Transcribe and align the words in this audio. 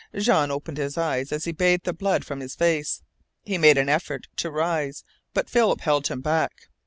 Jean 0.17 0.49
opened 0.49 0.79
his 0.79 0.97
eyes 0.97 1.31
as 1.31 1.43
he 1.45 1.51
bathed 1.51 1.83
the 1.85 1.93
blood 1.93 2.25
from 2.25 2.39
his 2.39 2.55
face. 2.55 3.03
He 3.43 3.59
made 3.59 3.77
an 3.77 3.87
effort 3.87 4.27
to 4.37 4.49
rise, 4.49 5.03
but 5.31 5.47
Philip 5.47 5.81
held 5.81 6.07
him 6.07 6.21
back. 6.21 6.69